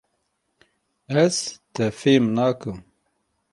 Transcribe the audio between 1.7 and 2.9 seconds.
te fêm nakim.